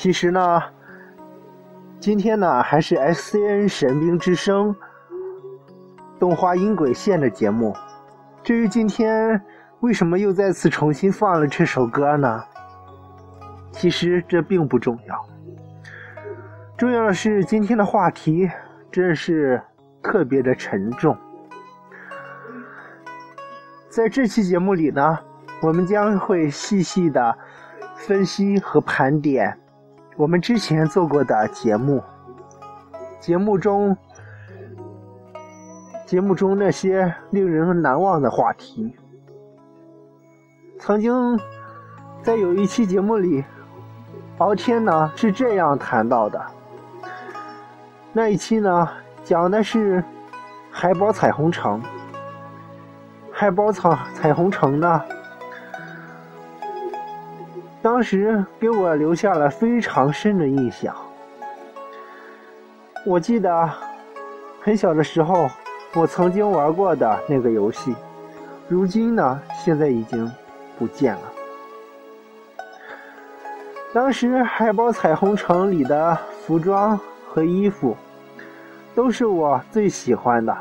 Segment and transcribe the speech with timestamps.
[0.00, 0.62] 其实呢，
[1.98, 4.76] 今天呢还是 SCN 神兵之声
[6.20, 7.74] 动画音轨线的节目。
[8.44, 9.42] 至于今天
[9.80, 12.44] 为什么又再次重新放了这首歌呢？
[13.72, 15.26] 其实这并不重要，
[16.76, 18.48] 重要的是今天的话题
[18.92, 19.60] 真是
[20.00, 21.18] 特别的沉重。
[23.88, 25.18] 在这期节目里呢，
[25.60, 27.36] 我们将会细细的
[27.96, 29.58] 分析和盘点
[30.18, 32.02] 我们之前做过的节目，
[33.20, 33.96] 节目中。
[36.04, 38.96] 节目中那些令人难忘的话题，
[40.80, 41.38] 曾经
[42.22, 43.44] 在有一期节目里，
[44.38, 46.42] 敖天呢是这样谈到的。
[48.10, 48.88] 那一期呢
[49.22, 50.02] 讲的是
[50.70, 51.80] 海宝彩虹城，
[53.30, 55.02] 海宝彩彩虹城呢，
[57.80, 60.94] 当时给我留下了非常深的印象。
[63.06, 63.70] 我记得
[64.60, 65.48] 很小的时候。
[65.94, 67.96] 我曾经玩过的那个游戏，
[68.68, 70.30] 如今呢，现在已经
[70.78, 71.22] 不见了。
[73.94, 77.96] 当时海宝彩虹城里的服装和衣服，
[78.94, 80.54] 都是我最喜欢的，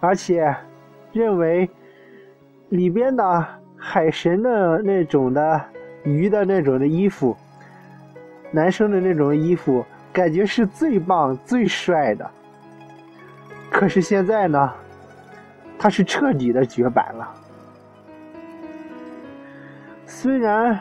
[0.00, 0.54] 而且
[1.12, 1.68] 认为
[2.68, 3.46] 里边的
[3.84, 5.60] 海神的那种的
[6.04, 7.36] 鱼的那种的衣服，
[8.52, 12.30] 男生的那种衣服，感觉是最棒最帅的。
[13.68, 14.72] 可是现在呢，
[15.76, 17.28] 它是彻底的绝版了。
[20.06, 20.78] 虽然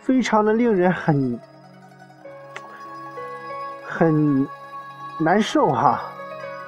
[0.00, 1.40] 非常的令人很
[3.84, 4.46] 很
[5.18, 6.00] 难受哈，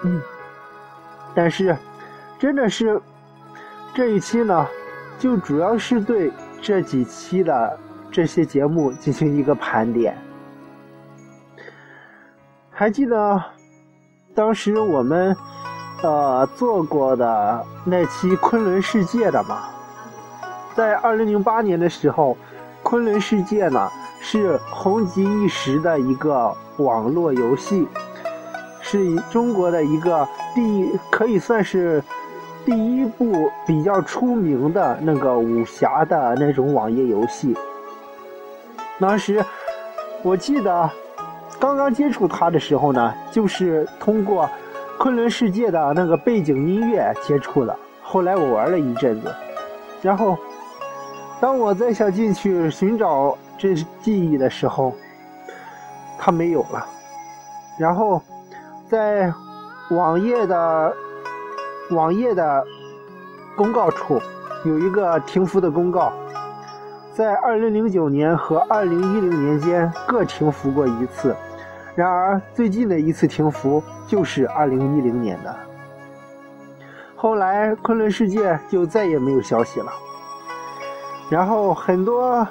[0.03, 0.21] 嗯，
[1.33, 1.77] 但是
[2.39, 3.01] 真的是
[3.95, 4.67] 这一期呢，
[5.19, 7.79] 就主要是对这几期的
[8.11, 10.17] 这些节目进行一个盘点。
[12.71, 13.43] 还记得？
[14.35, 15.37] 当时我们，
[16.01, 19.69] 呃，做过的那期《昆仑世界》的吗，
[20.77, 22.35] 在二零零八年的时候，
[22.85, 23.91] 《昆仑世界》呢
[24.21, 27.89] 是红极一时的一个网络游戏，
[28.81, 32.01] 是中国的一个第可以算是
[32.69, 37.57] 第一部比较出名的那个武侠的那种网页游戏。
[39.01, 39.43] 当时
[40.23, 40.91] 我记得。
[41.61, 44.45] 刚刚接触它的时候呢，就是通过
[44.97, 47.77] 《昆仑世界》的那个背景音乐接触的。
[48.01, 49.35] 后来我玩了一阵子，
[50.01, 50.39] 然后
[51.41, 54.95] 当我再想进去寻找这记忆的时候，
[56.17, 56.87] 它没有了。
[57.77, 58.23] 然后
[58.87, 59.33] 在
[59.91, 60.95] 网页的
[61.91, 62.67] 网页的
[63.57, 64.21] 公告处
[64.65, 66.13] 有一个停服的公告，
[67.15, 71.35] 在2009年和2010年间各停服过一次。
[71.95, 75.55] 然而，最近的一次停服就是二零一零年的。
[77.17, 79.91] 后来，昆仑世界就再也没有消息了。
[81.31, 82.47] 然后，很多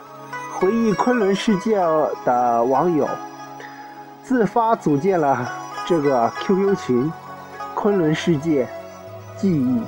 [0.59, 1.77] 回忆昆仑世界
[2.25, 3.07] 的网友
[4.23, 5.47] 自发组建了
[5.85, 7.11] 这个 QQ 群
[7.73, 8.67] “昆仑世界
[9.37, 9.81] 记忆”，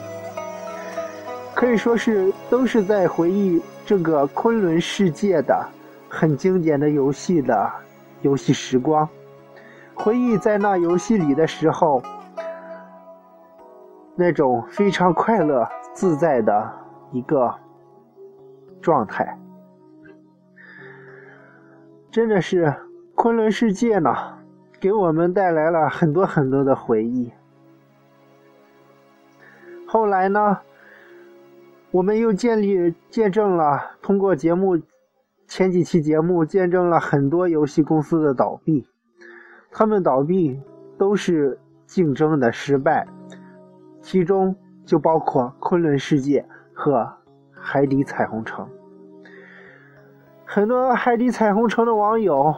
[1.54, 5.68] 可以说是都是在回忆这个昆仑世界的
[6.08, 7.70] 很经典的游戏的
[8.22, 9.08] 游戏时光。
[9.96, 12.02] 回忆在那游戏里的时候，
[14.16, 16.72] 那种非常快乐自在的
[17.12, 17.54] 一个
[18.82, 19.38] 状态，
[22.10, 22.74] 真的是
[23.16, 24.16] 昆仑世界呢，
[24.80, 27.30] 给我们带来了很多很多的回忆。
[29.92, 30.60] 后来呢，
[31.90, 34.80] 我们又建立见证了，通过节目
[35.48, 38.88] 前几期节目见证了很多游戏公司的倒闭。
[39.72, 40.62] 他们倒闭
[40.96, 43.08] 都是竞争的失败，
[44.00, 44.56] 其中
[44.86, 47.12] 就包括昆仑世界和
[47.52, 48.70] 海底彩虹城。
[50.46, 52.56] 很多海底彩虹城的网友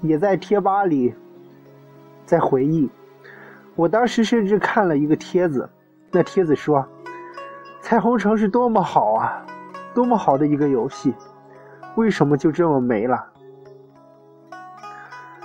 [0.00, 1.12] 也在贴吧里
[2.24, 2.88] 在回忆。
[3.74, 5.68] 我当时甚至看了一个帖子，
[6.10, 6.86] 那帖子说
[7.82, 9.44] ：“彩虹城是多么好啊，
[9.94, 11.14] 多么好的一个游戏，
[11.96, 13.26] 为什么就这么没了？”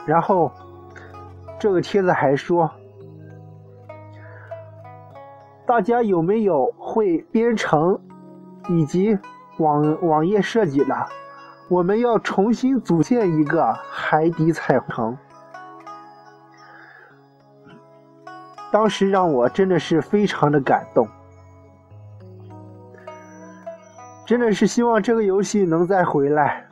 [0.06, 0.52] 然后。
[1.60, 2.70] 这个帖子还说，
[5.66, 7.98] 大家有没有会编程
[8.68, 9.18] 以及
[9.60, 10.94] 网网页设计的？
[11.70, 15.18] 我们要重新组建一个海底彩虹。
[18.74, 21.08] 当时让我真的是非常的感动。
[24.26, 26.66] 真的是希望这个游戏能再回来。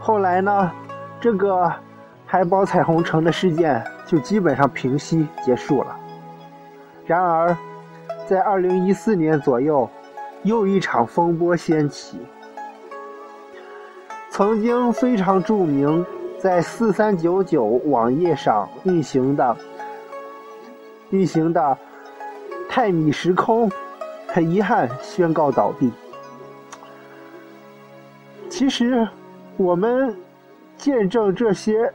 [0.00, 0.72] 后来呢
[1.20, 1.70] 这个
[2.24, 5.94] 海宝彩虹城的事件就基本上平息结束了。
[7.04, 7.54] 然而
[8.26, 9.88] 在二零一四年左右，
[10.42, 12.18] 又一场风波掀起。
[14.30, 16.04] 曾经非常著名，
[16.38, 19.56] 在四三九九网页上运行的
[21.10, 21.78] 运行的
[22.68, 23.70] 泰米时空，
[24.26, 25.90] 很遗憾宣告倒闭。
[28.50, 29.06] 其实，
[29.56, 30.14] 我们
[30.76, 31.92] 见证这些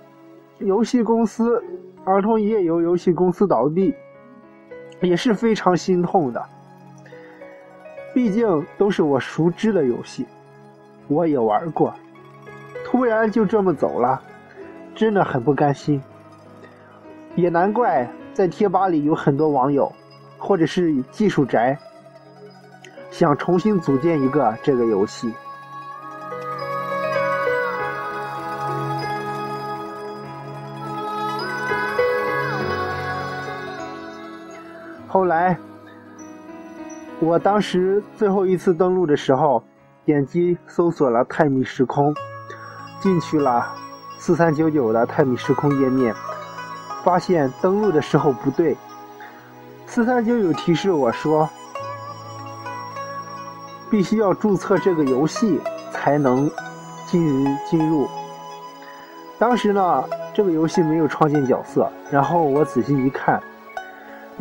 [0.60, 1.64] 游戏公司、
[2.06, 3.94] 儿童页游游戏公司倒闭，
[5.02, 6.44] 也是非常心痛的。
[8.14, 10.26] 毕竟都是我熟知的游戏，
[11.08, 11.94] 我也玩过。
[12.86, 14.22] 突然就这么走了，
[14.94, 16.02] 真的很不甘心。
[17.36, 19.92] 也难怪在贴吧里有很多网友，
[20.38, 21.78] 或者是技术宅，
[23.10, 25.34] 想重新组建一个这个游戏。
[35.12, 35.58] 后来，
[37.20, 39.62] 我当时最后一次登录的时候，
[40.06, 42.16] 点击搜索了“泰米时空”。
[43.02, 43.76] 进去了，
[44.18, 46.16] 四三九九的泰米时空页面，
[47.04, 48.78] 发现登录的时候不对。
[49.86, 51.50] 四三九九提示我说，
[53.90, 55.60] 必须要注册这个游戏
[55.92, 56.50] 才能
[57.06, 58.08] 进进入。
[59.38, 63.44] 当时呢，这个游戏没有创建角色，然后我仔细一看，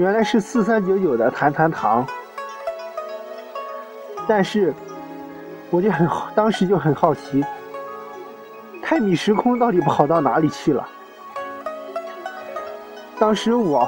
[0.00, 2.06] 原来是四三九九的弹弹堂。
[4.26, 4.72] 但是，
[5.68, 7.44] 我就很当时就很好奇。
[8.80, 10.88] 泰米时空到底跑到哪里去了？
[13.18, 13.86] 当时我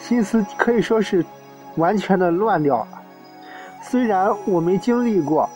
[0.00, 1.24] 心思可以说是
[1.76, 2.88] 完全的乱掉了。
[3.80, 5.48] 虽然我没经历过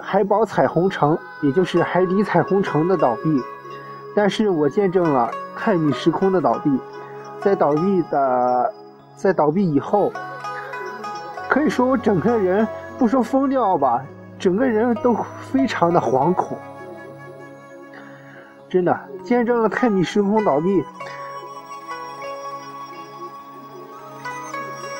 [0.00, 3.40] 海宝彩虹城，也就是海底彩虹城的倒闭，
[4.16, 6.70] 但是我见证了泰米时空的倒闭。
[7.44, 8.72] 在倒闭的
[9.16, 10.12] 在倒闭以后，
[11.48, 12.66] 可以说我整个人
[12.98, 14.02] 不说疯掉吧，
[14.38, 15.16] 整个人都
[15.50, 16.56] 非常的惶恐。
[18.68, 20.84] 真的见证了泰米时空倒闭，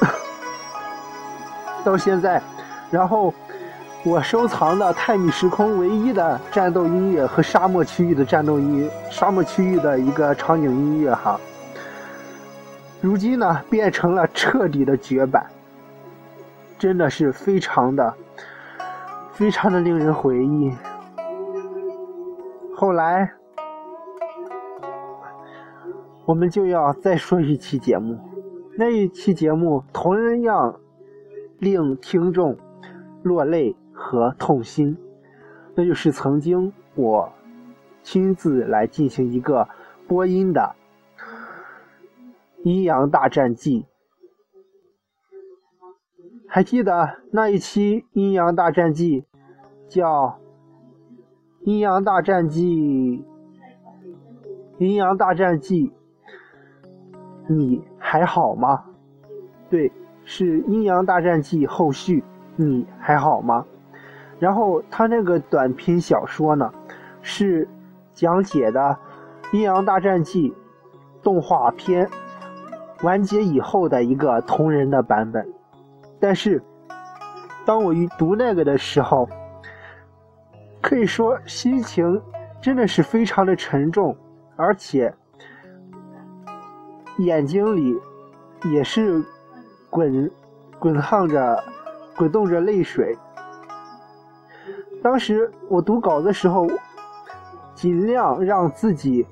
[1.85, 2.43] 到现在，
[2.91, 3.33] 然后
[4.05, 11.41] 我收藏的泰米时空唯一的战斗音乐和沙漠区域的战斗音，沙漠区域的一个场景音乐哈，
[13.03, 15.45] 如今呢变成了彻底的绝版，
[16.79, 18.15] 真的是非常的，
[19.33, 20.73] 非常的令人回忆。
[22.75, 23.31] 后来。
[26.25, 28.17] 我们就要再说一期节目，
[28.79, 30.79] 那一期节目同样
[31.59, 32.57] 令听众
[33.25, 34.97] 落泪和痛心，
[35.75, 37.29] 那就是曾经我
[38.05, 39.69] 亲自来进行一个
[40.07, 40.61] 播音的
[42.65, 43.83] 《阴阳大战记》。
[46.49, 49.23] 还记得那一期《阴阳大战记》
[49.89, 50.27] 叫
[51.63, 53.19] 《阴阳大战记》，
[54.85, 55.89] 《阴阳大战记》。
[57.49, 58.85] 你还好吗？
[59.69, 59.91] 对，
[60.25, 62.23] 是《阴阳大战记》后续，
[62.57, 63.67] 你还好吗？
[64.39, 66.73] 然后他那个短篇小说呢，
[67.21, 67.69] 是
[68.13, 68.97] 讲解的
[69.57, 70.51] 《阴阳大战记》
[71.23, 72.09] 动画片
[73.03, 75.47] 完结以后的一个同人的版本。
[76.21, 76.63] 但是，
[77.65, 79.29] 当我读那个的时候，
[80.81, 82.21] 可以说心情
[82.61, 84.17] 真的是非常的沉重，
[84.57, 85.13] 而且。
[87.19, 87.95] 眼睛里
[88.65, 89.23] 也是
[89.91, 90.31] 滚
[90.79, 91.63] 滚烫着、
[92.17, 93.15] 滚动着泪水。
[95.03, 96.67] 当时我读稿的时候，
[97.75, 99.27] 尽量让自己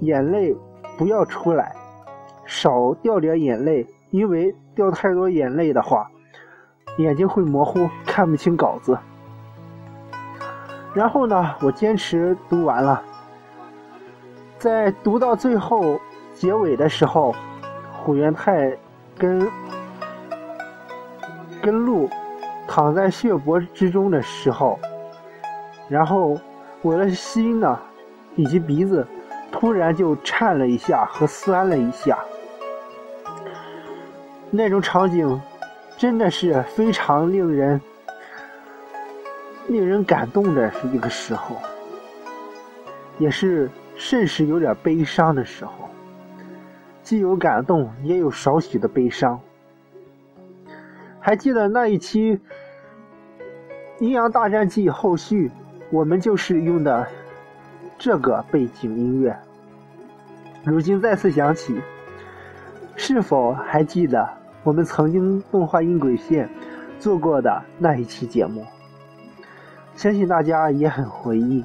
[0.00, 0.54] 眼泪
[0.98, 1.76] 不要出来，
[2.46, 6.10] 少掉点眼泪，因为掉太多眼泪的话，
[6.98, 8.98] 眼睛会模糊，看不清稿子。
[10.94, 13.02] 然后呢，我坚持读完了，
[14.58, 16.00] 在读到最后。
[16.34, 17.34] 结尾的时候，
[17.94, 18.70] 虎元泰
[19.16, 19.50] 跟
[21.62, 22.10] 跟鹿
[22.68, 24.78] 躺在血泊之中的时候，
[25.88, 26.38] 然后
[26.82, 27.80] 我的心呢，
[28.34, 29.06] 以及鼻子
[29.50, 32.18] 突然就颤了一下和酸了一下，
[34.56, 35.38] 那种场景
[35.98, 37.78] 真的是非常令人
[39.68, 41.56] 令人感动的一个时候，
[43.18, 45.72] 也是甚是有点悲伤的时候。
[47.02, 49.38] 既有感动，也有少许的悲伤。
[51.20, 52.36] 还记得那一期
[54.00, 55.50] 《阴阳大战记》后续
[55.90, 57.06] 我们就是用的
[57.98, 59.36] 这个背景音乐。
[60.64, 61.80] 如今再次想起，
[62.96, 64.28] 是否还记得
[64.66, 66.50] 我们曾经动画音轨线
[66.98, 68.66] 做过的那一期节目？
[69.94, 71.64] 相信大家也很回忆。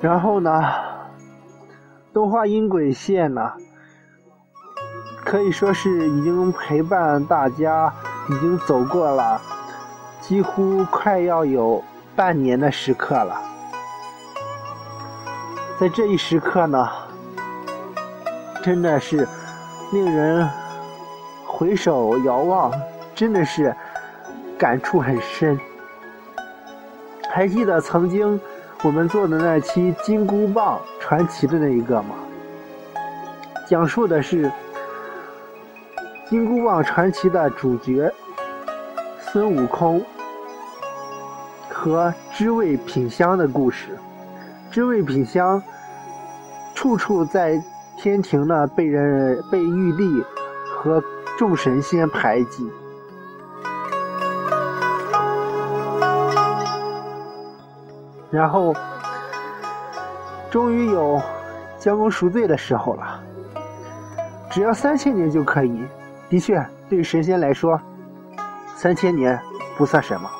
[0.00, 0.50] 然后呢，
[2.12, 3.52] 动画音轨线呢，
[5.24, 7.94] 可以说是已经陪伴大家，
[8.28, 9.40] 已经走过了
[10.20, 11.82] 几乎快要有
[12.14, 13.40] 半年的时刻了。
[15.80, 16.88] 在这一时刻呢，
[18.62, 19.26] 真的是
[19.92, 20.48] 令人
[21.46, 22.72] 回首遥望，
[23.14, 23.74] 真的是
[24.58, 25.58] 感触很深。
[27.30, 28.40] 还记得曾经。
[28.84, 32.14] 我们做的那期《金箍棒传奇》的那一个吗，
[33.66, 34.46] 讲述的是
[36.28, 38.12] 《金箍棒传奇》的主角
[39.18, 40.04] 孙悟空
[41.70, 43.98] 和知味品香的故事。
[44.70, 45.62] 知味品香
[46.74, 47.58] 处处在
[47.96, 50.22] 天庭呢，被人被玉帝
[50.70, 51.02] 和
[51.38, 52.70] 众神仙排挤。
[58.30, 58.74] 然后，
[60.50, 61.18] 终于有
[61.78, 63.18] 将功赎罪的时候了。
[64.50, 65.82] 只要三千年就可以。
[66.28, 67.80] 的确，对于神仙来说，
[68.76, 69.40] 三千年
[69.76, 70.30] 不算什么。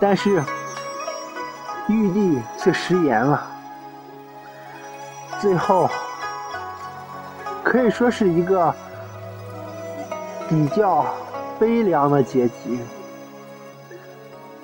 [0.00, 0.42] 但是，
[1.88, 3.46] 玉帝却食言了。
[5.40, 5.88] 最后，
[7.62, 8.74] 可以说是一个
[10.48, 11.06] 比较
[11.58, 12.78] 悲凉的结局。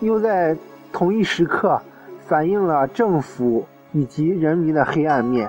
[0.00, 0.57] 又在。
[0.90, 1.81] 同一时刻，
[2.26, 5.49] 反映了政府以及人民的黑暗面。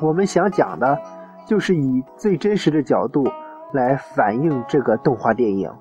[0.00, 1.00] 我们想讲的，
[1.46, 3.24] 就是以最真实的角度
[3.72, 5.72] 来反映这个动画电影。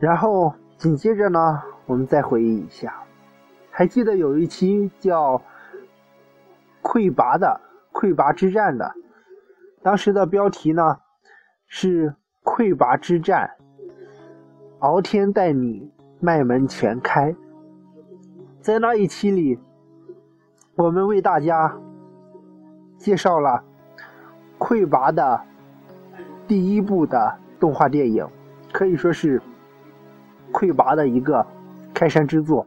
[0.00, 2.94] 然后紧接着呢，我们再回忆一下，
[3.70, 5.38] 还记得有一期叫
[6.82, 7.60] 《溃拔的
[7.92, 8.92] 溃拔之战》的。
[9.82, 10.98] 当时的标题呢
[11.66, 13.50] 是“溃拔之战”，
[14.80, 15.90] 敖天带你
[16.24, 17.36] 麦门全开。
[18.62, 19.60] 在那一期里，
[20.74, 21.76] 我们为大家
[22.96, 23.62] 介绍了
[24.58, 25.38] 溃拔的
[26.48, 28.26] 第一部的动画电影，
[28.72, 29.42] 可以说是
[30.50, 31.46] 溃拔的一个
[31.92, 32.66] 开山之作。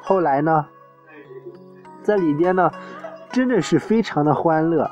[0.00, 0.64] 后来呢，
[2.00, 2.70] 在里边呢，
[3.32, 4.88] 真的是非常的欢乐。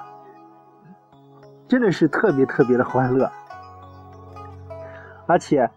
[1.68, 3.30] 真的是特别特别的欢乐，
[5.26, 5.70] 而且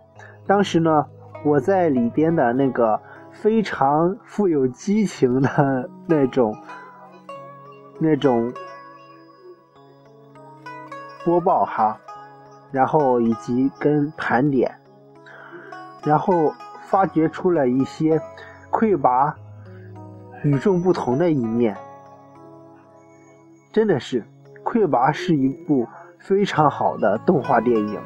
[0.48, 1.06] 当时呢，
[1.44, 3.00] 我在里边的那个
[3.32, 6.56] 非常富有激情的那种、
[8.00, 8.54] 那种
[11.26, 12.00] 播报哈，
[12.72, 14.72] 然后以及跟盘点，
[16.04, 18.22] 然后发掘出了一些
[18.70, 19.36] 溃拔
[20.44, 21.76] 与众不同的一面，
[23.72, 24.24] 真的是。
[24.64, 25.88] 《魁拔》是一部
[26.20, 28.00] 非常好的动画电影。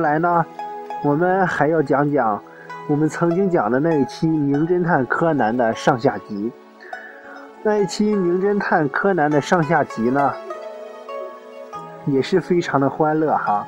[0.00, 0.44] 来呢，
[1.04, 2.42] 我们还要讲讲
[2.88, 6.50] 我们曾经讲的那一期《名侦探柯南》的上下集。
[7.62, 10.32] 那一期《名侦探柯南》的上下集呢？
[12.06, 13.66] 也是非常的欢乐哈，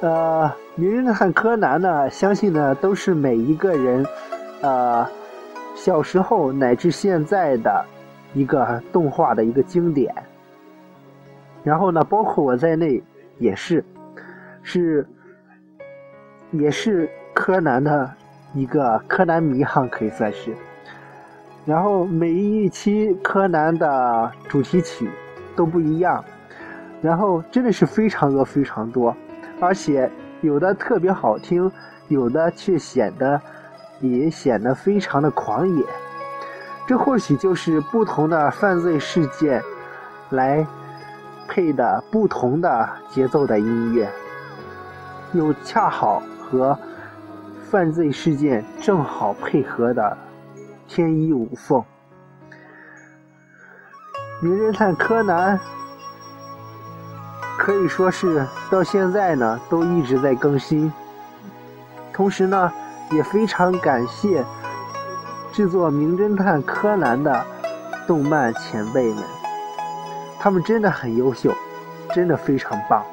[0.00, 4.04] 呃，名侦探柯南呢，相信呢都是每一个人，
[4.62, 5.06] 呃，
[5.76, 7.84] 小时候乃至现在的
[8.34, 10.12] 一个动画的一个经典。
[11.62, 13.00] 然后呢，包括我在内，
[13.38, 13.84] 也是，
[14.62, 15.06] 是，
[16.50, 18.10] 也是柯南的
[18.54, 20.54] 一个柯南迷哈，可以算是。
[21.64, 25.08] 然后每一期柯南的主题曲
[25.54, 26.24] 都不一样。
[27.00, 29.12] 然后真的是非常多非常多，
[29.60, 30.08] 而且
[30.40, 31.68] 有的特别好听，
[32.06, 33.40] 有的却显得
[34.00, 35.84] 也显得非常的狂野。
[36.86, 39.60] 这或许就是不同的犯罪事件
[40.30, 40.64] 来
[41.48, 44.08] 配的不同的节奏的音乐，
[45.32, 46.78] 又恰好和
[47.70, 50.16] 犯罪事件正好配合的
[50.86, 51.82] 天衣无缝。
[54.40, 55.58] 名侦探柯南。
[57.58, 60.92] 可以说是到现在呢都一直在更新。
[62.12, 62.72] 同时呢，
[63.12, 64.44] 也非常感谢
[65.52, 67.44] 制作《名侦探柯南》的
[68.04, 69.22] 动漫前辈们，
[70.40, 71.54] 他们真的很优秀，
[72.12, 73.04] 真的非常棒。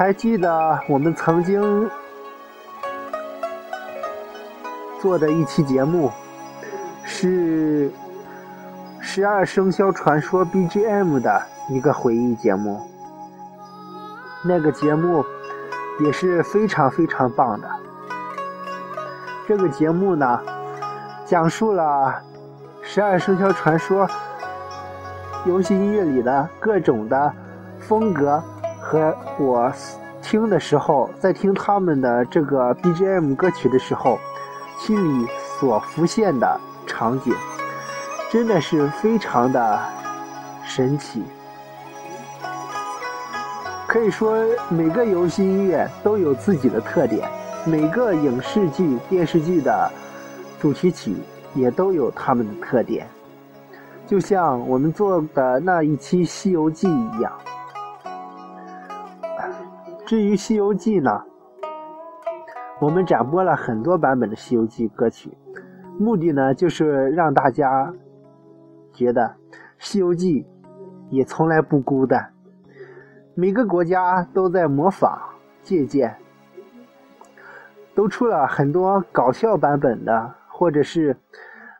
[0.00, 1.90] 还记得我们曾经
[4.98, 6.10] 做的一期节目，
[7.04, 7.90] 是
[8.98, 12.80] 《十二生肖传说》BGM 的一个回忆节目。
[14.42, 15.22] 那个节目
[16.02, 17.68] 也是非常非常棒的。
[19.46, 20.40] 这个节目呢，
[21.26, 21.82] 讲述了
[22.80, 24.08] 《十二生肖传说》
[25.44, 27.30] 游戏音乐里的各种的
[27.78, 28.42] 风格
[28.90, 29.72] 和我。
[30.20, 34.18] 听的时候，在听他们的这个 BGM 歌曲的时候，
[34.78, 35.26] 心里
[35.58, 37.32] 所浮现的场景，
[38.30, 39.80] 真的是非常的
[40.62, 41.22] 神奇。
[43.86, 44.36] 可以说，
[44.68, 47.26] 每个游戏音乐都有自己的特点，
[47.64, 49.90] 每个影视剧、电视剧的
[50.60, 51.14] 主题曲
[51.54, 53.08] 也都有他们的特点，
[54.06, 57.32] 就像我们做的那一期《西游记》一样。
[60.10, 61.22] 至于《西游记》呢，
[62.80, 65.30] 我们展播了很多版本的《西游记》歌曲，
[66.00, 67.94] 目的呢就是让大家
[68.92, 69.22] 觉得
[69.78, 70.42] 《西游记》
[71.10, 72.28] 也从来不孤单，
[73.36, 75.16] 每个国家都在模仿
[75.62, 76.12] 借鉴，
[77.94, 81.16] 都出了很多搞笑版本的，或者是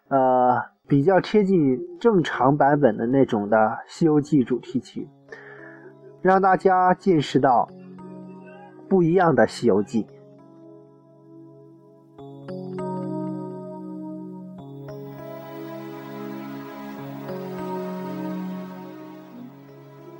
[0.07, 3.57] 呃比较贴近正常版本的那种的
[3.89, 5.09] 《西游记》主题曲，
[6.23, 7.69] 让大家见识到。
[8.91, 10.05] 不一样的《西游记》，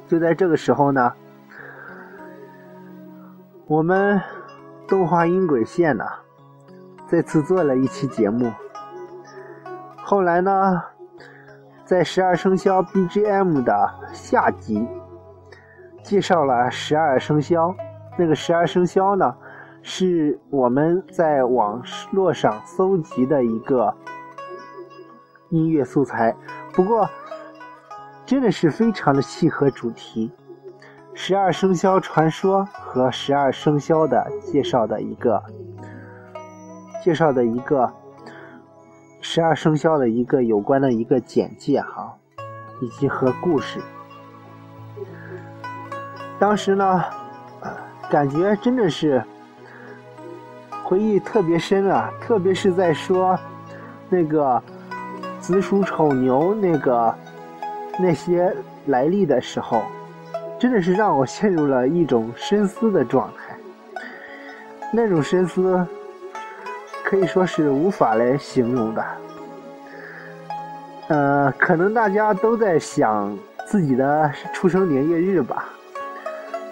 [0.07, 1.13] 就在这个时候呢，
[3.67, 4.23] 我们
[4.87, 6.05] 动画音轨线呢
[7.09, 8.53] 再次做了一期节目。
[9.97, 10.81] 后来呢，
[11.85, 14.87] 在十二生肖 BGM 的下集，
[16.05, 17.75] 介绍了十二生肖。
[18.21, 19.35] 那个十二生肖呢，
[19.81, 23.97] 是我们在网络上搜集的一个
[25.49, 26.37] 音乐素材，
[26.71, 27.09] 不过
[28.27, 30.31] 真的是非常的契合主题。
[31.15, 35.43] 十二生肖传说和十二生肖的介绍的一个
[37.03, 37.91] 介绍的一个
[39.23, 42.15] 十二生肖的一个有关的一个简介哈，
[42.83, 43.81] 以及和故事。
[46.39, 47.03] 当时呢。
[48.11, 49.23] 感觉真的是
[50.83, 53.39] 回忆特别深啊，特别是在说
[54.09, 54.61] 那个
[55.39, 57.15] 子鼠丑牛那个
[57.97, 58.53] 那些
[58.87, 59.85] 来历的时候，
[60.59, 63.57] 真的是让我陷入了一种深思的状态。
[64.93, 65.87] 那种深思
[67.05, 69.05] 可以说是无法来形容的。
[71.07, 75.69] 呃，可能大家都在想自己的出生年月日吧。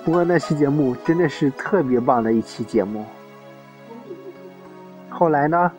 [0.05, 3.05] 不过那期节目真的是特别棒的一期节目。
[5.11, 5.71] 后来呢，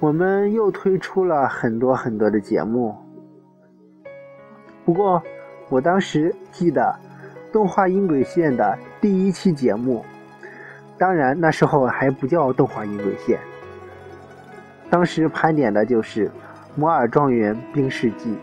[0.00, 2.94] 我们又推出了很多很多的节目。
[4.84, 5.22] 不过
[5.70, 6.94] 我当时记得
[7.50, 10.04] 动画音轨线的第一期节目，
[10.98, 13.38] 当然那时候还不叫动画音轨线。
[14.90, 16.28] 当时盘点的就是
[16.74, 18.30] 《摩尔庄园冰世纪》。《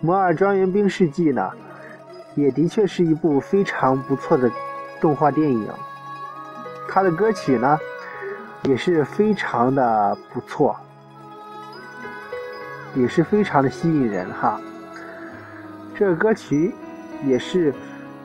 [0.00, 1.50] 摩尔庄园冰世纪》呢？
[2.34, 4.50] 也的确是一部非常不错的
[5.00, 5.68] 动画电影，
[6.88, 7.78] 它的歌曲呢
[8.64, 10.76] 也是非常的不错，
[12.94, 14.60] 也是非常的吸引人哈。
[15.94, 16.74] 这个歌曲
[17.24, 17.72] 也是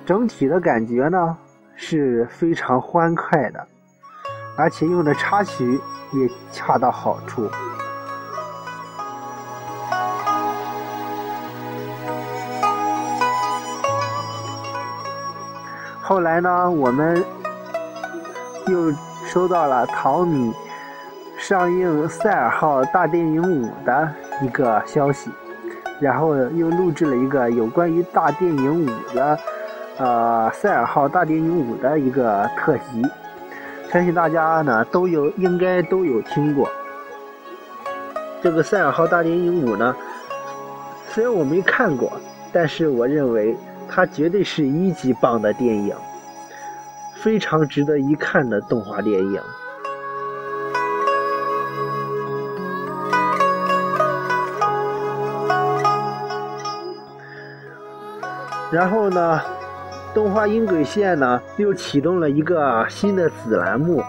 [0.05, 1.37] 整体的感觉呢
[1.75, 3.67] 是非常欢快的，
[4.57, 5.79] 而且用的插曲
[6.13, 7.47] 也恰到好处。
[16.09, 17.23] 后来呢，我们
[18.65, 18.91] 又
[19.27, 20.51] 收到了淘米
[21.37, 24.09] 上映《赛尔号大电影五》的
[24.41, 25.29] 一个消息，
[25.99, 29.39] 然后又录制了一个有关于大电影五的，
[29.99, 33.05] 呃，《赛尔号大电影五》的一个特辑，
[33.91, 36.67] 相信大家呢都有应该都有听过。
[38.41, 39.95] 这个《赛尔号大电影五》呢，
[41.09, 42.11] 虽然我没看过，
[42.51, 43.55] 但是我认为。
[43.91, 45.95] 它绝对是一级棒的电影，
[47.17, 49.41] 非常值得一看的动画电影。
[58.71, 59.41] 然后呢，
[60.13, 64.03] 动画音轨线呢又启动了一个新的子栏目。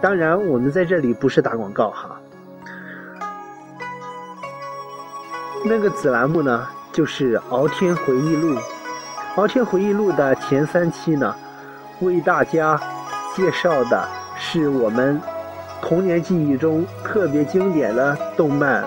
[0.00, 2.20] 当然，我们在这里不是打广告哈。
[5.64, 8.54] 那个子栏目呢，就是《敖天回忆录》。
[9.36, 11.34] 《敖天回忆录》的前三期呢，
[12.00, 12.80] 为大家
[13.34, 15.20] 介绍的是我们
[15.82, 18.84] 童年记忆中特别经典的动漫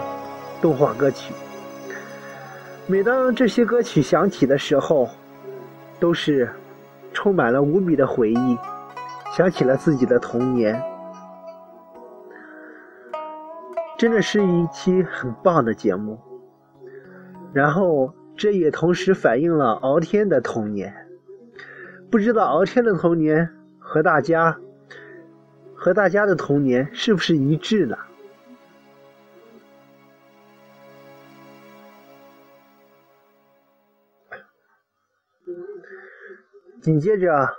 [0.61, 1.33] 动画歌曲。
[2.85, 5.09] 每当这些歌曲响起的时候，
[5.99, 6.49] 都是
[7.11, 8.57] 充满了无比的回忆，
[9.35, 10.81] 想起了自己的童年。
[13.97, 16.17] 真的是一期很棒的节目。
[17.51, 20.93] 然后，这也同时反映了敖天的童年。
[22.11, 24.59] 不知道敖天的童年和大家
[25.73, 27.97] 和大家的童年是不是一致呢？
[36.79, 37.49] 紧接着，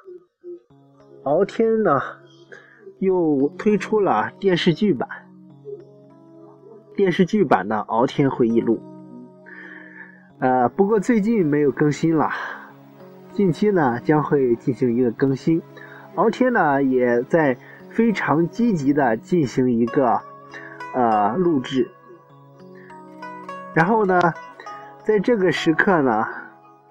[1.25, 2.01] 敖天呢
[3.01, 5.09] 又推出了电视剧版，
[6.97, 8.79] 电视剧版的《敖天回忆录》。
[10.41, 12.31] 呃，不过最近没有更新了，
[13.33, 15.61] 近期呢将会进行一个更新。
[16.15, 17.57] 敖天呢也在
[17.91, 20.21] 非常积极的进行一个
[20.95, 21.91] 呃录制。
[23.75, 24.21] 然后呢，
[25.03, 26.25] 在这个时刻呢，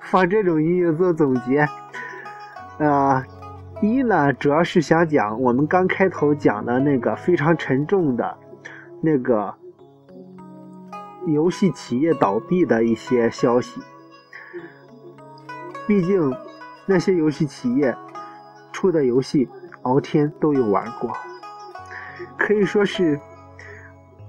[0.02, 1.66] 放这种音乐做总结，
[2.80, 3.24] 呃，
[3.82, 8.38] 一呢主要是想讲我们刚开头讲的那个非常沉重的
[9.00, 9.56] 那个。
[11.34, 13.82] 游戏企业倒闭的一些消息，
[15.86, 16.34] 毕竟
[16.86, 17.94] 那些游戏企业
[18.72, 19.50] 出的游戏，
[19.82, 21.12] 敖天都有玩过，
[22.38, 23.20] 可以说是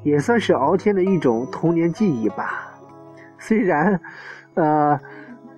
[0.02, 2.74] 也算是敖天的一种童年记忆吧。
[3.38, 4.00] 虽然，
[4.54, 4.98] 呃，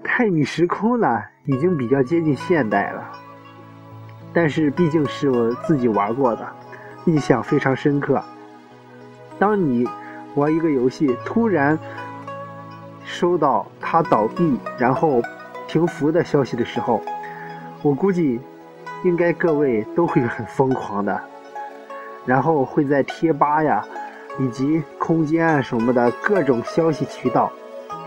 [0.05, 3.13] 泰米时空呢已经比较接近现代了，
[4.35, 6.47] 但是毕竟是我自己玩过的，
[7.07, 8.23] 印象非常深刻。
[9.39, 9.89] 当你。
[10.37, 11.79] 玩一个游戏，突然
[13.05, 15.21] 收到它倒闭然后
[15.67, 17.03] 停服的消息的时候，
[17.83, 18.41] 我估计
[19.05, 21.21] 应该各位都会很疯狂的，
[22.25, 23.85] 然后会在贴吧呀
[24.39, 27.51] 以及空间啊什么的各种消息渠道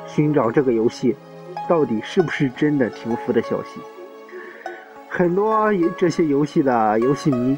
[0.08, 1.16] 寻找这个游戏
[1.68, 3.82] 到底是不是真的停服的消息。
[5.10, 7.58] 很多这些游戏的游戏迷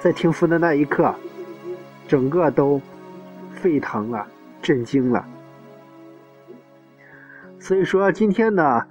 [0.00, 1.14] 在停服的那一刻。
[2.12, 2.78] 整个都
[3.54, 4.26] 沸腾了，
[4.60, 5.24] 震惊了。
[7.58, 8.82] 所以说，今天呢，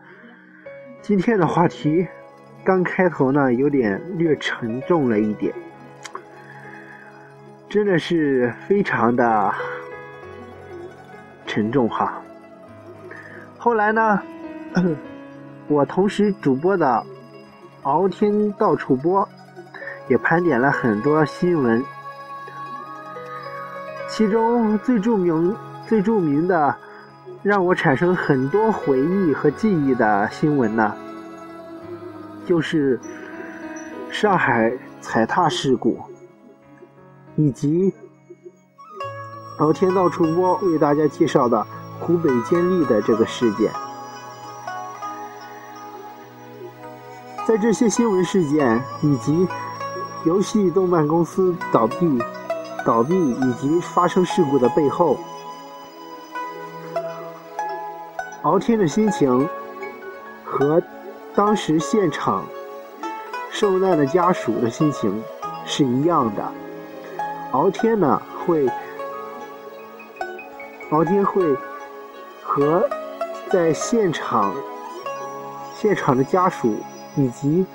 [1.03, 2.07] 今天的话题
[2.63, 5.53] 刚开头呢，有点略沉重了一点，
[7.69, 9.53] 真的是非常的
[11.45, 12.19] 沉重哈。
[13.55, 14.19] 后来呢，
[15.69, 17.05] 我同时主播的
[17.83, 19.29] 敖天到处播，
[20.07, 21.85] 也盘点了很多新闻。
[24.13, 25.55] 其中最著名、
[25.87, 26.75] 最著名的，
[27.41, 30.93] 让我产生很多回忆和记忆的新闻呢，
[32.45, 32.99] 就是
[34.11, 35.97] 上海踩踏事故，
[37.37, 37.93] 以及
[39.59, 41.65] 敖天道主播为大家介绍的
[42.01, 43.71] 湖北监利的这个事件。
[47.47, 49.47] 在这些新闻事件以及
[50.25, 52.21] 游戏动漫公司倒闭。
[52.85, 55.17] 倒闭以及发生事故的背后，
[58.41, 59.47] 敖天的心情
[60.43, 60.81] 和
[61.35, 62.43] 当时现场
[63.51, 65.23] 受难的家属的心情
[65.65, 66.43] 是一样的。
[67.51, 68.67] 敖天呢会，
[70.89, 71.43] 敖天会
[72.43, 72.87] 和
[73.51, 74.53] 在现场
[75.75, 76.77] 现场的家属
[77.15, 77.65] 以及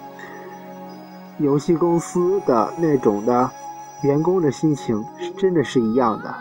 [1.38, 3.50] 游戏公司的那种的。
[4.02, 6.34] 员工的心情是真的是一样的。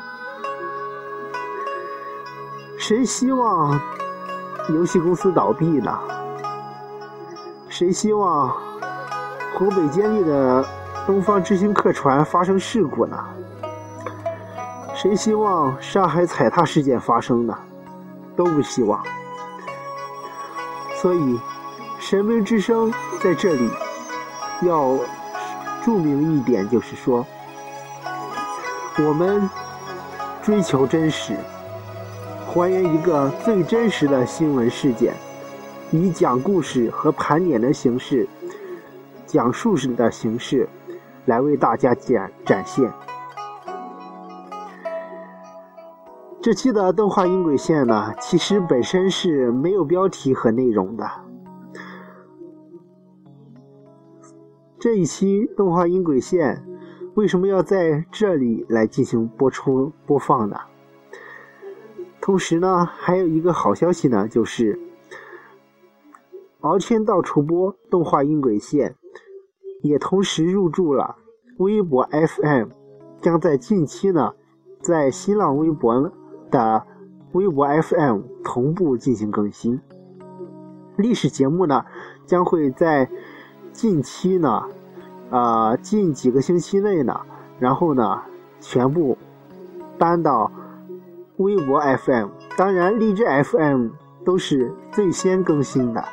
[2.78, 3.80] 谁希望
[4.70, 5.98] 游戏公司倒闭呢？
[7.70, 8.50] 谁希望
[9.58, 10.63] 湖北监利的
[11.08, 13.18] 东方之星客船发生事故呢？
[14.94, 17.58] 谁希望上海踩踏事件发生呢？
[18.36, 19.02] 都不希望。
[21.02, 21.39] 所以，
[22.00, 23.70] 神明之声在这里
[24.62, 24.98] 要
[25.84, 27.26] 注明一点，就是说。
[28.98, 29.50] 我们
[30.42, 31.36] 追求真实，
[32.48, 35.14] 还原一个最真实的新闻事件，
[35.92, 38.26] 以讲故事和盘点的形式
[39.26, 40.70] 讲述式的形式
[41.26, 42.90] 来为大家展展现。
[46.42, 51.06] 这期的动画音轨线呢，其实本身是没有标题和内容的。
[54.80, 56.64] 这一期动画音轨线
[57.15, 60.58] 为什么要在这里来进行播出播放呢？
[62.21, 64.80] 同时呢，还有一个好消息呢，就是
[66.62, 68.95] 敖天到处播动画音轨线
[69.82, 71.15] 也同时入驻了
[71.58, 72.69] 微博 FM，
[73.21, 74.34] 将在近期呢，
[74.82, 76.12] 在新浪微博。
[76.51, 76.86] 的
[77.34, 79.82] 微博 FM 同步进行更新，
[80.95, 81.84] 历史节目呢
[82.25, 83.10] 将会在
[83.73, 84.63] 近期呢，
[85.30, 87.20] 呃近几个星期内呢，
[87.60, 88.22] 然后呢
[88.60, 89.18] 全部
[89.98, 90.52] 搬到
[91.38, 93.90] 微博 FM，当然荔枝 FM
[94.24, 96.04] 都是最先更新的。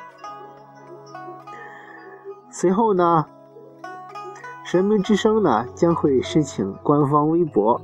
[2.50, 3.26] 随后呢，
[4.64, 7.80] 神明之声呢将会申请官方微博。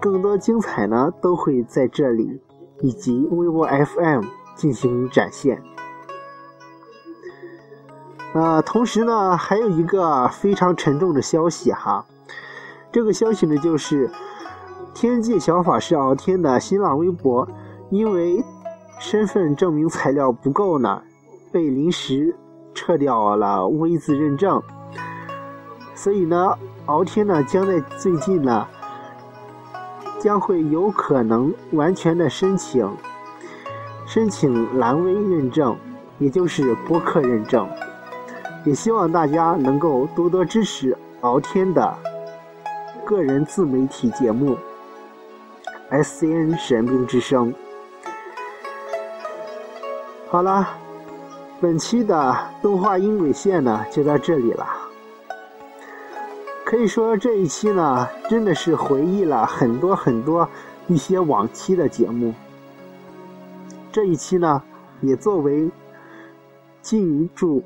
[0.00, 2.40] 更多精彩呢，都会在这里
[2.80, 5.62] 以及微博 FM 进行展现。
[8.34, 12.04] 呃，同时呢，还有一个非常沉重的消息哈，
[12.90, 14.10] 这个消息呢，就是
[14.92, 17.48] 天界小法师敖天的新浪微博，
[17.90, 18.44] 因为
[18.98, 21.00] 身份证明材料不够呢，
[21.52, 22.34] 被临时
[22.74, 24.60] 撤掉了 V 字认证，
[25.94, 28.66] 所以呢，敖天呢，将在最近呢。
[30.20, 32.90] 将会有可能完全的申请
[34.06, 35.76] 申请蓝 V 认证，
[36.18, 37.68] 也就是播客认证。
[38.64, 41.94] 也希望大家能够多多支持敖天的
[43.04, 44.56] 个人自媒体节目
[46.02, 47.52] 《SCN 神兵之声》。
[50.30, 50.66] 好了，
[51.60, 54.66] 本期的动画音轨线呢就到这里了。
[56.64, 60.48] 可以说这一期呢，真的是回忆了很多很多
[60.88, 62.32] 一些往期的节目。
[63.92, 64.62] 这一期呢，
[65.02, 65.70] 也作为
[66.80, 67.62] 进驻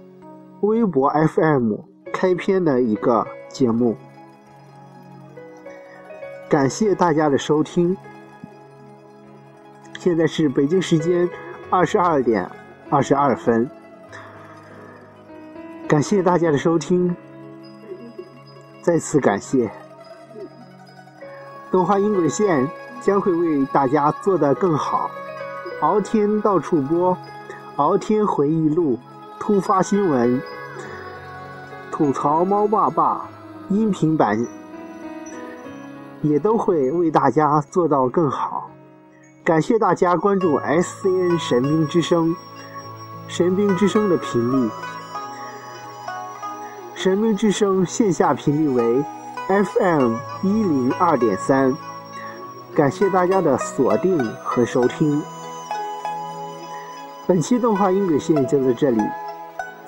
[0.61, 1.75] 微博 FM
[2.13, 3.97] 开篇的一个节目。
[6.49, 7.97] 感谢大家的收听。
[9.99, 11.29] 现在是北京时间
[11.71, 12.49] 二十二点
[12.91, 13.69] 二十二分。
[15.87, 17.15] 感谢大家的收听。
[18.83, 19.71] 再次感谢，
[21.71, 22.67] 动画音轨线
[23.01, 25.11] 将会为大家做得更好。
[25.83, 27.17] 敖天到处播，
[27.77, 28.99] 敖天回忆录，
[29.41, 30.41] 突发新闻，
[31.91, 33.29] 吐槽猫爸爸，
[33.69, 34.39] 音频版
[36.21, 38.71] 也都会为大家做到更好。
[39.43, 42.37] 感谢大家关注 SCN 神兵之声，
[43.27, 44.71] 神兵之声的频率。
[46.95, 49.05] 神明之声线下频率为
[49.47, 51.75] FM 一零二点三，
[52.75, 55.23] 感谢大家的锁定和收听。
[57.27, 59.01] 本期动画音轨线就到这里，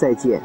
[0.00, 0.40] 再见。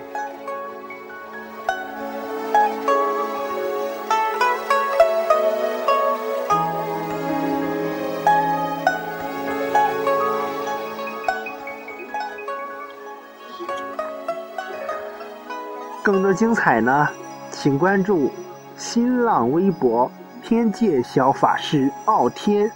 [16.04, 17.08] 更多精彩呢，
[17.50, 18.30] 请关注
[18.78, 20.12] 新浪微博
[20.44, 22.70] “天界小法师傲天”，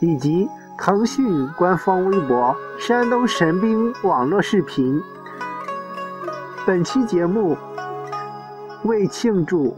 [0.00, 4.98] 以及腾讯官方微博“山东神兵网络视频”。
[6.66, 7.56] 本期节目
[8.84, 9.74] 为庆祝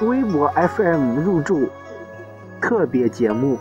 [0.00, 1.68] 微博 FM 入驻
[2.60, 3.56] 特别节目，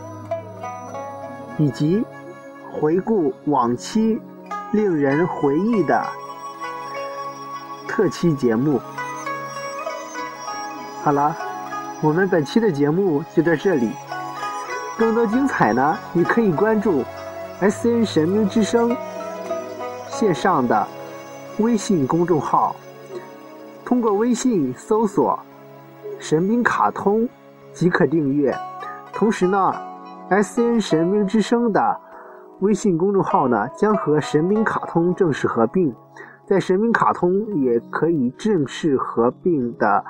[1.58, 2.04] 以及
[2.72, 4.20] 回顾往期
[4.72, 6.04] 令人回忆的。
[7.88, 8.82] 特期节目，
[11.04, 11.36] 好了，
[12.02, 13.92] 我们本期的节目就到这里。
[14.98, 17.04] 更多精彩呢，你可以关注
[17.60, 18.98] S N 神明之声
[20.18, 20.88] 线上的
[21.60, 22.76] 微信公众号，
[23.86, 25.40] 通过微信搜索
[26.18, 27.30] “神兵卡通”
[27.72, 28.52] 即可订阅。
[29.14, 29.72] 同时呢
[30.30, 32.02] ，S N 神兵之声的
[32.62, 35.94] 微信公众号呢，将和神兵卡通正式合并。
[36.48, 40.04] 在神兵卡通也可以正式合并的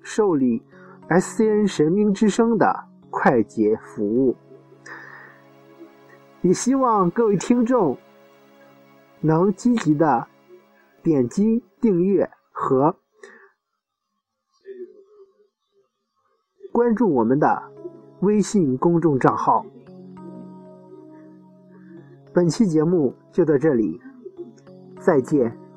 [0.00, 0.62] 受理
[1.10, 2.74] SCN 神兵之声的
[3.10, 4.34] 快捷服务，
[6.40, 7.94] 也希望各位听众
[9.20, 10.26] 能积极的
[11.02, 12.96] 点击订阅和
[16.72, 17.62] 关注我们的
[18.20, 19.64] 微信公众账号。
[22.32, 24.00] 本期节目就到这里。
[25.00, 25.67] 再见。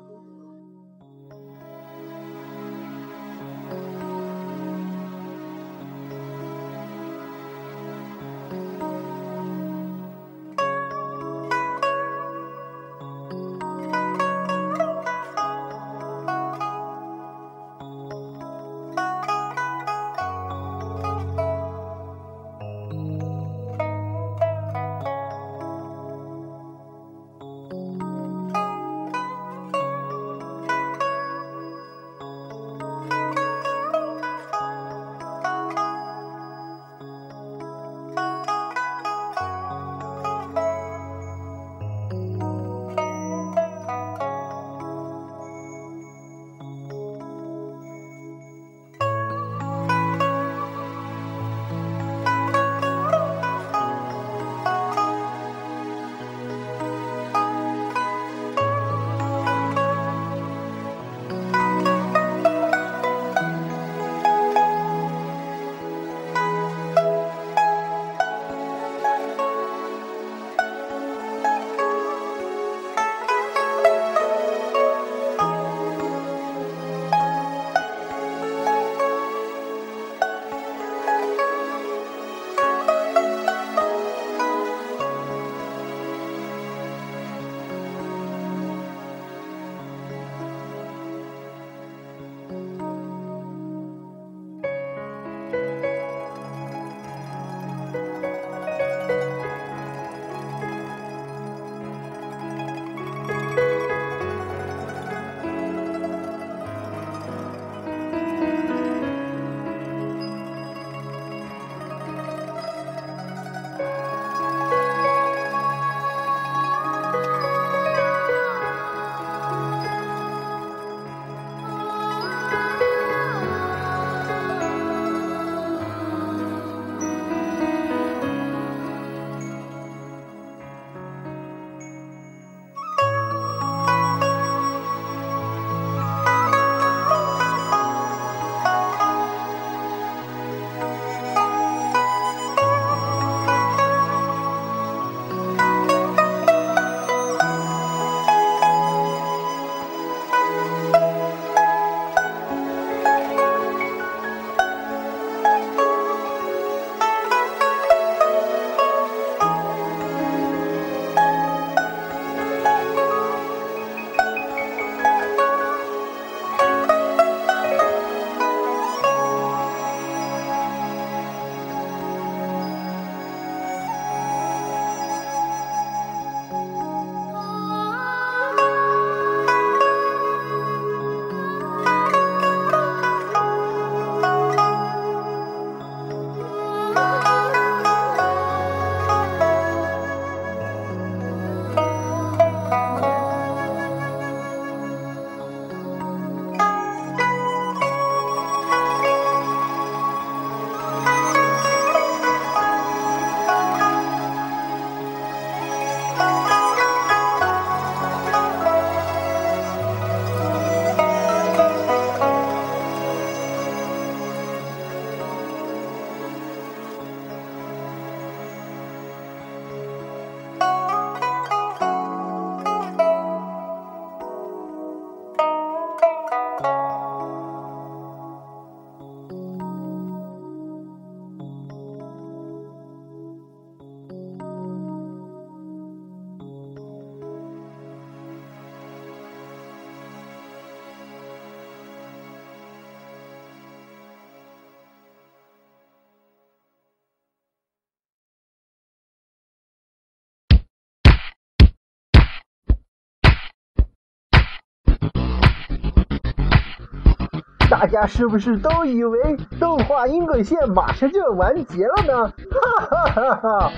[257.82, 262.32] 大家是不是都以为动画音轨线马上就要完结了呢？
[262.78, 263.72] 哈哈哈哈！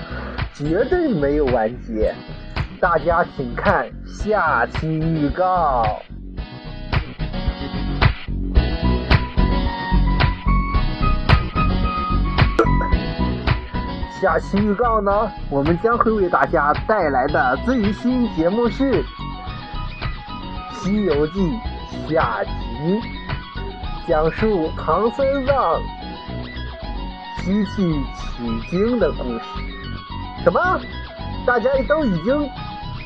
[0.53, 2.13] 绝对没有完结，
[2.79, 5.83] 大家请看下期预告。
[14.21, 19.03] 下期预告呢，我们将会为大家带来的最新节目是
[20.73, 21.41] 《西游记》
[22.13, 23.14] 下集。
[24.07, 25.79] 讲述唐三藏
[27.43, 29.45] 西去取经的故事。
[30.43, 30.79] 什么？
[31.45, 32.49] 大家都已经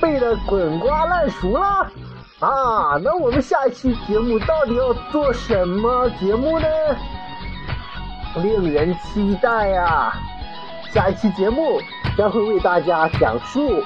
[0.02, 1.92] 背得滚瓜烂熟了？
[2.40, 6.68] 啊，那我们下一期节目到底要做什么节目呢？
[8.36, 10.14] 令人期待呀！
[10.92, 11.82] 下一期节目
[12.18, 13.60] 将会为大家讲述《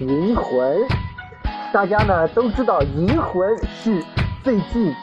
[0.00, 0.78] 银魂》。
[1.72, 3.48] 大家呢都知道，《银魂》
[3.82, 4.02] 是
[4.42, 4.94] 最近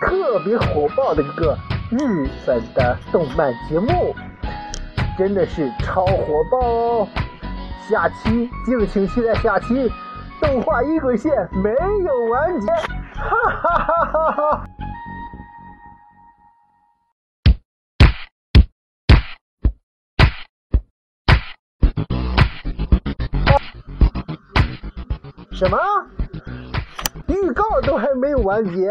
[0.00, 1.56] 特别火爆的一个
[1.90, 4.14] 日本的动漫节目，
[5.16, 7.08] 真的是超火爆哦！
[7.88, 9.90] 下期敬请期待下期。
[10.40, 11.70] 动画一轨线没
[12.04, 12.66] 有完结，
[13.14, 14.64] 哈哈哈哈哈！
[25.52, 25.78] 什么？
[27.28, 28.90] 预告都还没有完结？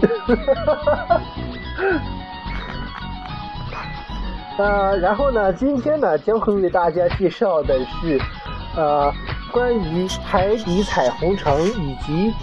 [0.00, 0.34] 哈，哈，
[0.74, 1.20] 哈，哈，哈
[4.58, 8.20] 呃，然后呢，今天呢，将会为大家介绍的是，
[8.76, 9.12] 呃。
[9.52, 12.34] 关于海底彩虹城以及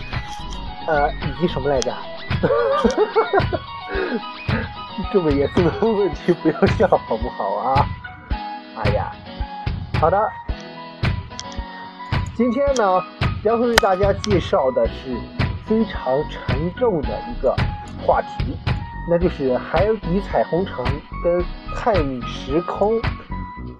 [0.88, 1.94] 呃以及什么来着？
[5.12, 7.86] 这么严肃的问题不要笑好不好啊？
[8.82, 9.12] 哎呀，
[10.00, 10.18] 好的，
[12.34, 13.04] 今天呢
[13.44, 15.14] 将会为大家介绍的是
[15.72, 17.56] 非常沉重的一个
[18.06, 18.58] 话题，
[19.10, 20.84] 那就是海底彩虹城
[21.24, 21.42] 跟
[21.74, 23.00] 泰米时空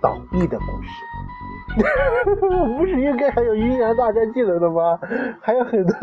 [0.02, 0.90] 倒闭的故事。
[2.78, 4.98] 不是应该还有阴阳大战技能的吗？
[5.42, 5.94] 还有很多。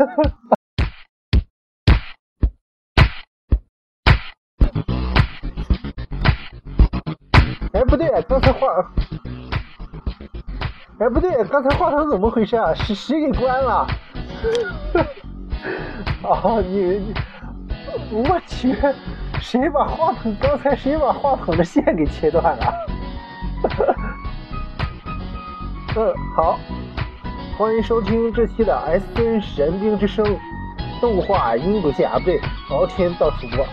[7.73, 8.67] 哎，不对，刚才话，
[10.99, 12.75] 哎，不对，刚才话筒怎么回事啊？
[12.75, 13.87] 是谁给关了？
[16.27, 17.13] 啊，你，
[18.11, 18.75] 我去，
[19.39, 20.35] 谁把话筒？
[20.39, 22.73] 刚才谁把话筒的线给切断了？
[25.95, 26.59] 嗯，好，
[27.57, 30.25] 欢迎收听这期的 S N 神兵之声
[30.99, 33.65] 动画音轨线啊，不对，敖天到主播。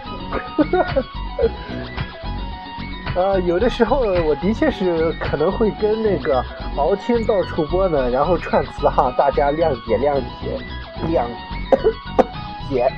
[3.20, 6.44] 呃，有的时候我的确是可能会跟那个
[6.76, 10.61] 敖天到主播呢，然后串词哈，大家谅解谅解
[11.09, 11.24] 谅
[12.69, 12.91] 姐。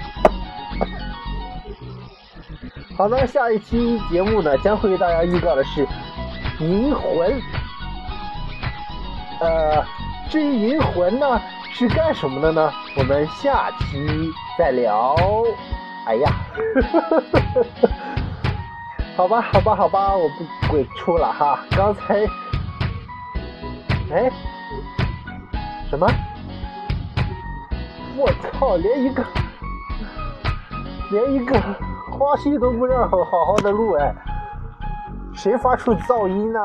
[2.97, 5.87] 好那下一期节目呢，将会为大家预告的是
[6.59, 7.33] 《银魂》。
[9.41, 9.85] 呃，
[10.29, 11.41] 至于银魂呢，
[11.73, 12.73] 是干什么的呢？
[12.97, 15.14] 我们下期再聊。
[16.07, 16.33] 哎呀，
[19.16, 21.61] 好吧，好吧，好吧，我不鬼畜了哈。
[21.71, 22.27] 刚才，
[24.11, 24.29] 哎，
[25.89, 26.11] 什么？
[28.16, 29.23] 我操，连一个，
[31.11, 31.59] 连一个
[32.11, 34.14] 花絮都不让好好的录哎，
[35.32, 36.61] 谁发出噪音呢？